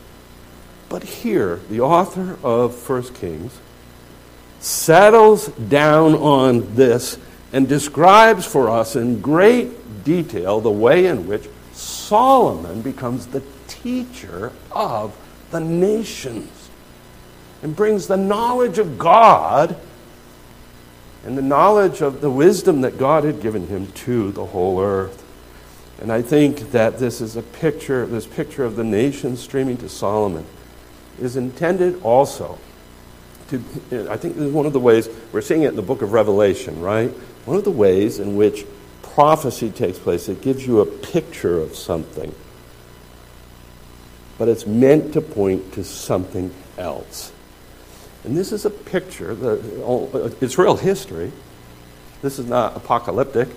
[0.89, 3.57] But here, the author of First Kings
[4.59, 7.17] settles down on this
[7.53, 14.51] and describes for us in great detail the way in which Solomon becomes the teacher
[14.71, 15.15] of
[15.51, 16.69] the nations
[17.61, 19.77] and brings the knowledge of God
[21.27, 25.25] and the knowledge of the wisdom that God had given him to the whole earth.
[25.99, 29.89] And I think that this is a picture, this picture of the nation streaming to
[29.89, 30.45] Solomon
[31.19, 32.57] is intended also
[33.49, 33.57] to,
[34.09, 36.13] I think this is one of the ways, we're seeing it in the book of
[36.13, 37.09] Revelation, right?
[37.43, 38.65] One of the ways in which
[39.01, 42.33] prophecy takes place, it gives you a picture of something.
[44.37, 47.33] But it's meant to point to something else.
[48.27, 51.31] And this is a picture, the, oh, uh, it's real history.
[52.21, 53.47] This is not apocalyptic,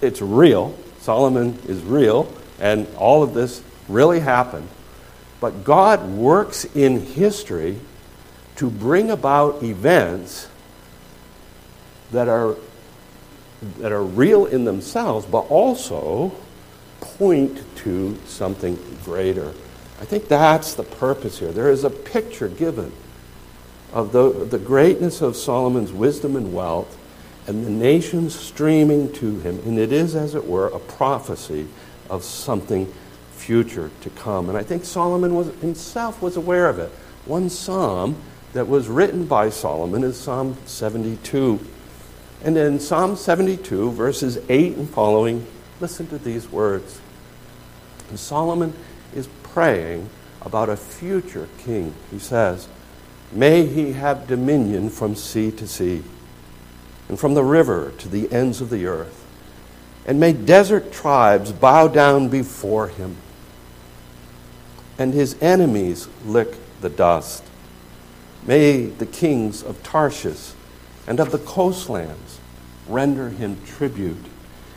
[0.00, 0.78] it's real.
[1.00, 4.68] Solomon is real, and all of this really happened.
[5.40, 7.80] But God works in history
[8.56, 10.46] to bring about events
[12.12, 12.54] that are,
[13.78, 16.30] that are real in themselves, but also
[17.00, 19.48] point to something greater.
[20.00, 21.50] I think that's the purpose here.
[21.50, 22.92] There is a picture given
[23.96, 26.98] of the, the greatness of Solomon's wisdom and wealth
[27.46, 29.58] and the nations streaming to him.
[29.60, 31.66] And it is, as it were, a prophecy
[32.10, 32.92] of something
[33.32, 34.50] future to come.
[34.50, 36.90] And I think Solomon was, himself was aware of it.
[37.24, 38.16] One psalm
[38.52, 41.58] that was written by Solomon is Psalm 72.
[42.44, 45.46] And in Psalm 72, verses 8 and following,
[45.80, 47.00] listen to these words.
[48.10, 48.74] And Solomon
[49.14, 50.10] is praying
[50.42, 51.94] about a future king.
[52.10, 52.68] He says,
[53.32, 56.02] May he have dominion from sea to sea,
[57.08, 59.24] and from the river to the ends of the earth.
[60.06, 63.16] And may desert tribes bow down before him,
[64.98, 67.42] and his enemies lick the dust.
[68.46, 70.52] May the kings of Tarshish
[71.06, 72.38] and of the coastlands
[72.88, 74.24] render him tribute.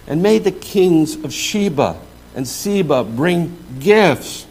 [0.08, 2.00] And may the kings of Sheba
[2.36, 4.48] and Seba bring gifts.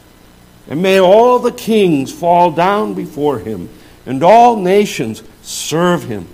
[0.69, 3.69] And may all the kings fall down before him,
[4.09, 6.27] and all nations serve him.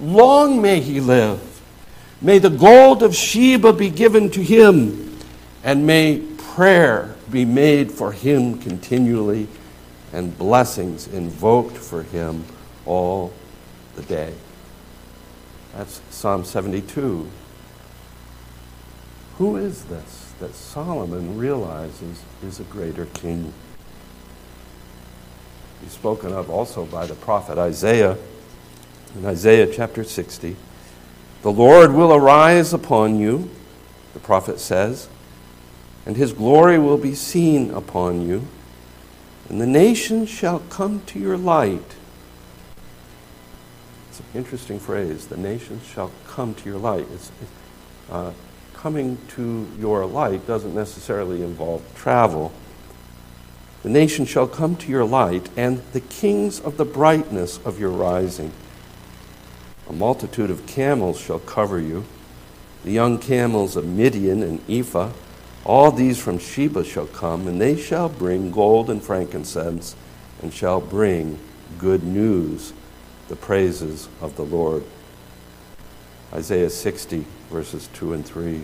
[0.00, 1.40] Long may he live.
[2.20, 5.16] May the gold of Sheba be given to him,
[5.62, 9.46] and may prayer be made for him continually,
[10.12, 12.44] and blessings invoked for him
[12.86, 13.32] all
[13.94, 14.34] the day.
[15.76, 17.30] That's Psalm 72.
[19.38, 23.52] Who is this that Solomon realizes is a greater king?
[25.88, 28.16] Spoken of also by the prophet Isaiah
[29.16, 30.56] in Isaiah chapter 60.
[31.42, 33.50] The Lord will arise upon you,
[34.12, 35.08] the prophet says,
[36.06, 38.46] and his glory will be seen upon you,
[39.48, 41.96] and the nations shall come to your light
[44.14, 45.26] it's an interesting phrase.
[45.26, 47.04] The nations shall come to your light.
[47.12, 47.32] It's,
[48.08, 48.30] uh,
[48.72, 52.52] coming to your light doesn't necessarily involve travel.
[53.84, 57.90] The nations shall come to your light, and the kings of the brightness of your
[57.90, 58.50] rising.
[59.90, 62.06] A multitude of camels shall cover you,
[62.82, 65.10] the young camels of Midian and Ephah.
[65.66, 69.96] All these from Sheba shall come, and they shall bring gold and frankincense,
[70.40, 71.38] and shall bring
[71.78, 72.72] good news
[73.28, 74.82] the praises of the Lord.
[76.32, 78.62] Isaiah 60, verses 2 and 3.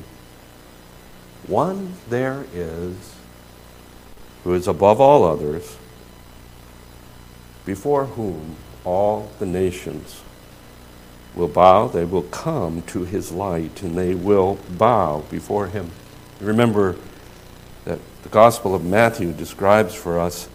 [1.46, 3.19] One there is
[4.44, 5.76] who is above all others,
[7.66, 10.22] before whom all the nations
[11.34, 15.90] will bow, they will come to his light, and they will bow before him.
[16.40, 16.96] Remember
[17.84, 20.48] that the Gospel of Matthew describes for us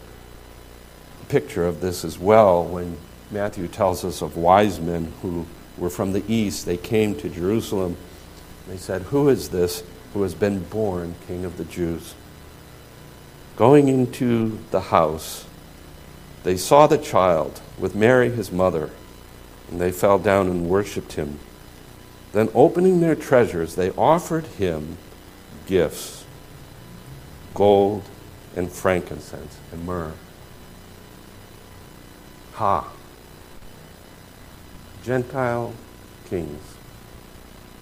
[1.21, 2.97] a picture of this as well when
[3.31, 5.45] Matthew tells us of wise men who
[5.77, 6.65] were from the east.
[6.65, 7.97] They came to Jerusalem.
[8.67, 9.83] They said, Who is this
[10.13, 12.15] who has been born King of the Jews?
[13.55, 15.45] Going into the house,
[16.43, 18.89] they saw the child with Mary, his mother,
[19.69, 21.39] and they fell down and worshipped him.
[22.33, 24.97] Then, opening their treasures, they offered him
[25.67, 26.25] gifts
[27.55, 28.03] gold
[28.55, 30.13] and frankincense and myrrh.
[32.53, 32.91] Ha!
[35.03, 35.73] Gentile
[36.29, 36.75] kings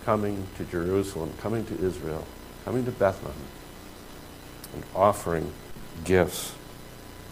[0.06, 2.26] coming to Jerusalem, coming to Israel,
[2.66, 3.38] coming to Bethlehem,
[4.74, 5.52] and offering
[6.04, 6.54] gifts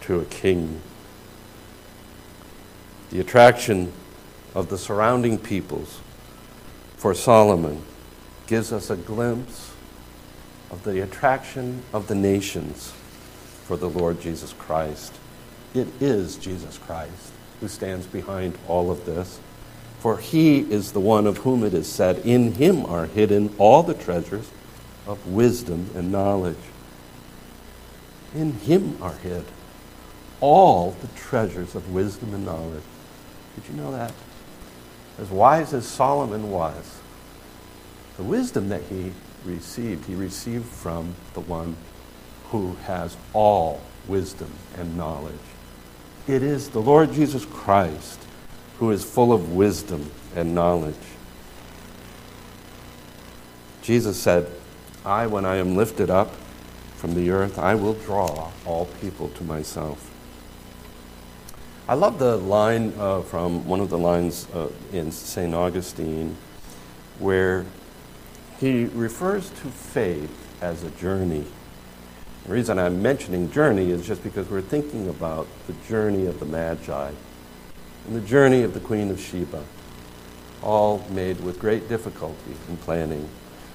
[0.02, 0.80] to a king.
[3.10, 3.92] The attraction
[4.54, 6.00] of the surrounding peoples
[6.96, 7.82] for Solomon
[8.46, 9.72] gives us a glimpse
[10.70, 12.92] of the attraction of the nations
[13.64, 15.14] for the Lord Jesus Christ.
[15.74, 19.38] It is Jesus Christ who stands behind all of this.
[20.00, 23.84] For he is the one of whom it is said, In him are hidden all
[23.84, 24.50] the treasures
[25.06, 26.56] of wisdom and knowledge.
[28.34, 29.44] In him are hid
[30.42, 32.82] all the treasures of wisdom and knowledge.
[33.54, 34.12] Did you know that?
[35.18, 36.98] As wise as Solomon was,
[38.16, 39.12] the wisdom that he
[39.44, 41.76] received, he received from the one
[42.46, 45.34] who has all wisdom and knowledge.
[46.26, 48.20] It is the Lord Jesus Christ
[48.78, 50.94] who is full of wisdom and knowledge.
[53.82, 54.50] Jesus said,
[55.04, 56.32] I, when I am lifted up
[57.02, 60.08] from the earth, I will draw all people to myself.
[61.88, 65.52] I love the line uh, from one of the lines uh, in St.
[65.52, 66.36] Augustine
[67.18, 67.66] where
[68.60, 70.30] he refers to faith
[70.62, 71.44] as a journey.
[72.44, 76.46] The reason I'm mentioning journey is just because we're thinking about the journey of the
[76.46, 77.10] Magi
[78.06, 79.64] and the journey of the Queen of Sheba,
[80.62, 83.28] all made with great difficulty and planning.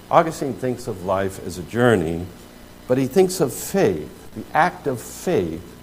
[0.10, 2.26] Augustine thinks of life as a journey,
[2.88, 5.76] but he thinks of faith, the act of faith,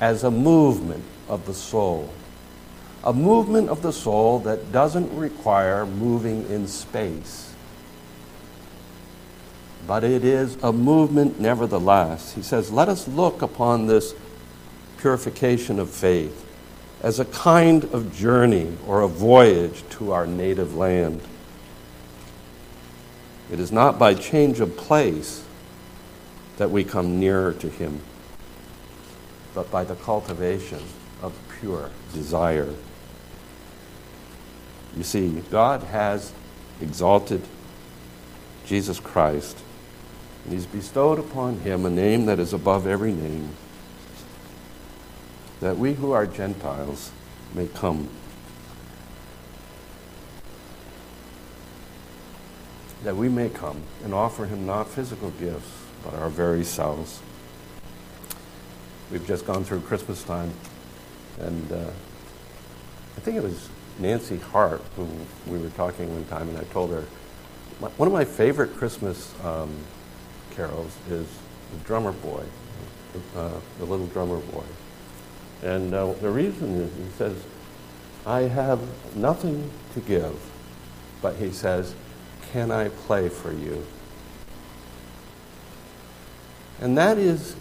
[0.00, 2.12] as a movement of the soul.
[3.02, 7.52] A movement of the soul that doesn't require moving in space.
[9.86, 12.32] But it is a movement nevertheless.
[12.32, 14.14] He says, Let us look upon this
[14.96, 16.40] purification of faith
[17.02, 21.20] as a kind of journey or a voyage to our native land.
[23.50, 25.44] It is not by change of place
[26.56, 28.00] that we come nearer to Him,
[29.54, 30.82] but by the cultivation
[31.22, 32.74] of pure desire.
[34.96, 36.32] You see, God has
[36.80, 37.42] exalted
[38.64, 39.58] Jesus Christ,
[40.44, 43.50] and He's bestowed upon Him a name that is above every name
[45.60, 47.10] that we who are Gentiles
[47.54, 48.08] may come.
[53.04, 55.70] That we may come and offer him not physical gifts,
[56.02, 57.20] but our very selves.
[59.12, 60.52] We've just gone through Christmas time,
[61.38, 61.90] and uh,
[63.16, 65.06] I think it was Nancy Hart who
[65.46, 67.04] we were talking one time, and I told her
[67.78, 69.70] one of my favorite Christmas um,
[70.52, 71.26] carols is
[71.72, 72.42] the Drummer Boy,
[73.36, 74.64] uh, the Little Drummer Boy.
[75.62, 77.36] And uh, the reason is he says,
[78.24, 78.80] I have
[79.14, 80.34] nothing to give,
[81.20, 81.94] but he says,
[82.54, 83.84] Can I play for you?
[86.80, 87.56] And that is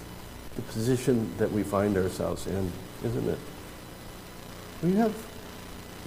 [0.55, 2.71] the position that we find ourselves in,
[3.03, 3.39] isn't it?
[4.83, 5.15] We have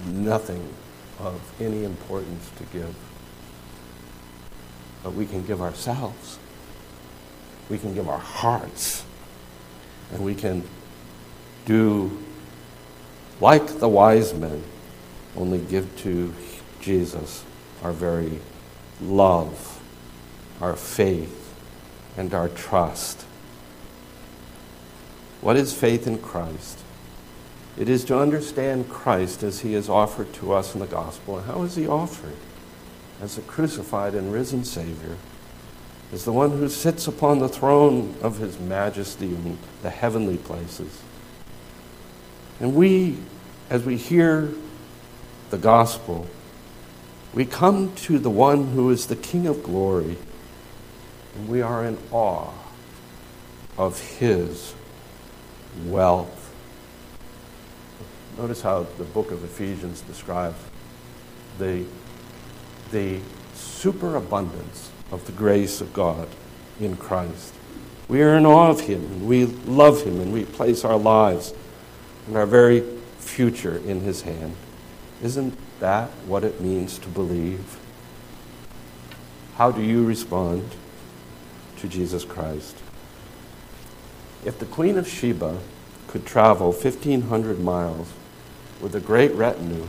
[0.05, 0.73] nothing
[1.19, 2.95] of any importance to give,
[5.03, 6.39] but we can give ourselves.
[7.69, 9.03] We can give our hearts,
[10.13, 10.63] and we can
[11.65, 12.17] do
[13.41, 14.63] like the wise men,
[15.35, 16.33] only give to
[16.79, 17.43] Jesus
[17.83, 18.39] our very
[19.01, 19.81] love,
[20.61, 21.53] our faith,
[22.15, 23.25] and our trust.
[25.41, 26.79] What is faith in Christ?
[27.77, 31.37] It is to understand Christ as he is offered to us in the gospel.
[31.37, 32.35] And how is he offered?
[33.21, 35.17] As a crucified and risen Savior,
[36.11, 41.01] as the one who sits upon the throne of his majesty in the heavenly places
[42.59, 43.17] and we,
[43.69, 44.51] as we hear
[45.49, 46.27] the gospel,
[47.37, 50.17] we come to the one who is the King of glory,
[51.35, 52.51] and we are in awe
[53.77, 54.73] of his
[55.85, 56.51] wealth.
[58.39, 60.57] Notice how the book of Ephesians describes
[61.59, 61.85] the,
[62.89, 63.19] the
[63.53, 66.27] superabundance of the grace of God
[66.79, 67.53] in Christ.
[68.07, 71.53] We are in awe of him, and we love him, and we place our lives
[72.25, 72.81] and our very
[73.19, 74.55] future in His hand.
[75.21, 77.77] Isn't that what it means to believe?
[79.55, 80.69] How do you respond
[81.77, 82.77] to Jesus Christ?
[84.45, 85.59] If the Queen of Sheba
[86.07, 88.11] could travel 1,500 miles
[88.81, 89.87] with a great retinue,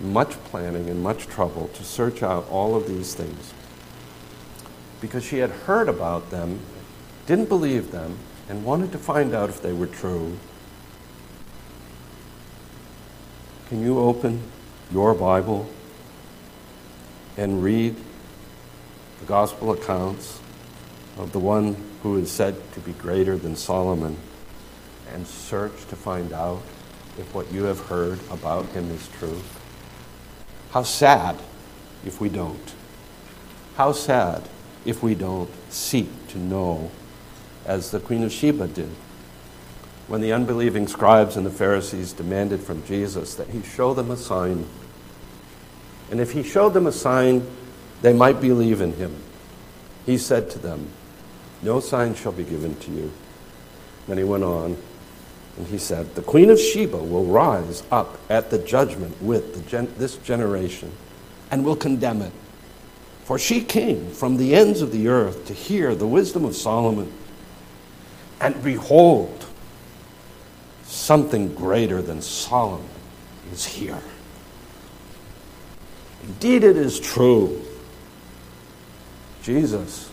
[0.00, 3.52] much planning and much trouble to search out all of these things,
[5.00, 6.60] because she had heard about them,
[7.26, 8.16] didn't believe them,
[8.48, 10.36] and wanted to find out if they were true,
[13.68, 14.40] Can you open
[14.92, 15.68] your Bible
[17.36, 17.96] and read
[19.20, 20.40] the gospel accounts
[21.16, 24.16] of the one who is said to be greater than Solomon
[25.12, 26.62] and search to find out
[27.18, 29.40] if what you have heard about him is true?
[30.70, 31.36] How sad
[32.04, 32.74] if we don't.
[33.76, 34.42] How sad
[34.84, 36.90] if we don't seek to know
[37.64, 38.90] as the Queen of Sheba did
[40.06, 44.16] when the unbelieving scribes and the Pharisees demanded from Jesus that he show them a
[44.16, 44.66] sign.
[46.10, 47.46] And if he showed them a sign,
[48.02, 49.16] they might believe in him.
[50.04, 50.88] He said to them,
[51.62, 53.10] No sign shall be given to you.
[54.06, 54.76] Then he went on,
[55.56, 59.92] and he said, The queen of Sheba will rise up at the judgment with gen-
[59.96, 60.92] this generation
[61.50, 62.32] and will condemn it.
[63.24, 67.10] For she came from the ends of the earth to hear the wisdom of Solomon.
[68.38, 69.43] And behold,
[70.84, 72.88] something greater than Solomon
[73.52, 74.00] is here.
[76.22, 77.62] Indeed, it is true.
[79.42, 80.10] Jesus,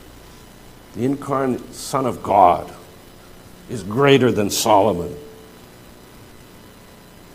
[0.96, 2.74] the incarnate Son of God,
[3.70, 5.16] is greater than Solomon.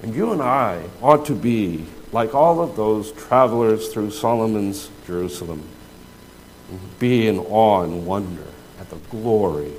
[0.03, 5.63] And you and I ought to be like all of those travelers through Solomon's Jerusalem,
[6.99, 8.45] be in awe and wonder
[8.81, 9.73] at the glory,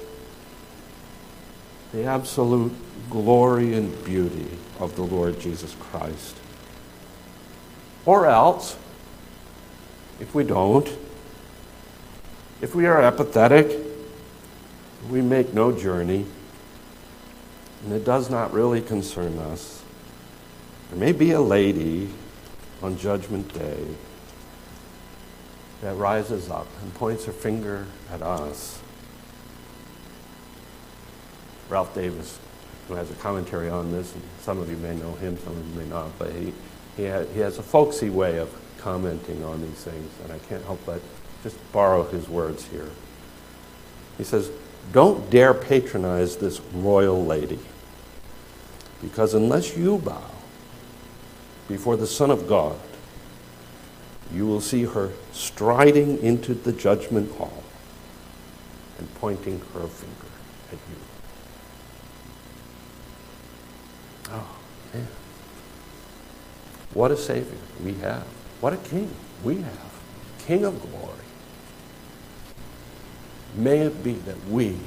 [1.94, 2.74] the absolute
[3.10, 6.36] glory and beauty of the Lord Jesus Christ.
[8.06, 8.78] Or else,
[10.20, 10.88] if we don't,
[12.62, 13.86] if we are apathetic,
[15.10, 16.26] we make no journey,
[17.84, 19.84] and it does not really concern us.
[20.90, 22.10] There may be a lady
[22.82, 23.86] on Judgment Day
[25.82, 28.82] that rises up and points her finger at us.
[31.70, 32.40] Ralph Davis,
[32.88, 35.68] who has a commentary on this, and some of you may know him, some of
[35.68, 36.54] you may not, but he,
[36.96, 38.50] he, he has a folksy way of
[38.80, 41.02] commenting on these things, and I can't help but
[41.44, 42.90] just borrow his words here.
[44.18, 44.52] He says,
[44.94, 47.60] Don't dare patronize this royal lady,
[49.02, 50.32] because unless you bow
[51.68, 52.80] before the Son of God,
[54.34, 57.64] you will see her striding into the judgment hall
[58.98, 60.32] and pointing her finger
[60.72, 60.96] at you.
[64.32, 64.56] Oh,
[64.94, 65.08] man.
[66.94, 68.24] What a Savior we have.
[68.62, 69.10] What a King
[69.44, 69.94] we have.
[70.40, 71.14] King of glory.
[73.56, 74.78] May it be that we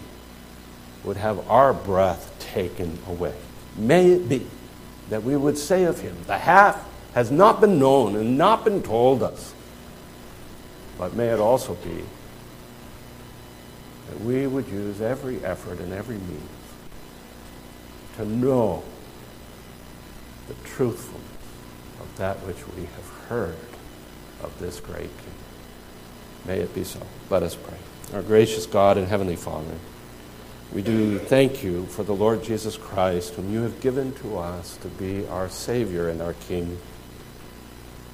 [1.05, 3.35] would have our breath taken away.
[3.77, 4.47] May it be
[5.09, 8.83] that we would say of him, The half has not been known and not been
[8.83, 9.53] told us.
[10.99, 12.05] But may it also be
[14.09, 16.51] that we would use every effort and every means
[18.17, 18.83] to know
[20.51, 21.23] the truthfulness
[22.01, 23.55] of that which we have heard
[24.43, 25.35] of this great King.
[26.45, 27.01] May it be so.
[27.29, 27.77] Let us pray.
[28.15, 29.77] Our gracious God and Heavenly Father,
[30.73, 34.77] we do thank you for the Lord Jesus Christ, whom you have given to us
[34.79, 36.79] to be our Savior and our King.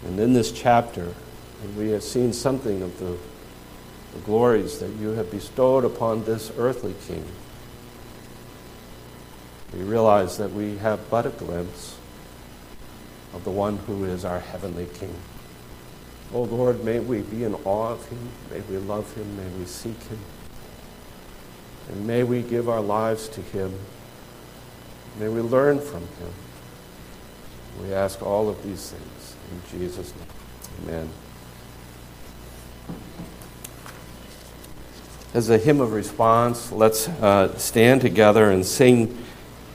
[0.05, 1.14] And in this chapter,
[1.78, 3.16] we have seen something of the,
[4.12, 7.24] the glories that you have bestowed upon this earthly King.
[9.72, 11.95] We realize that we have but a glimpse
[13.32, 15.14] of the one who is our heavenly King.
[16.32, 18.28] Oh Lord, may we be in awe of him.
[18.50, 19.36] May we love him.
[19.36, 20.18] May we seek him.
[21.88, 23.72] And may we give our lives to him.
[25.18, 26.32] May we learn from him.
[27.82, 30.26] We ask all of these things in Jesus' name.
[30.82, 31.10] Amen.
[35.34, 39.22] As a hymn of response, let's uh, stand together and sing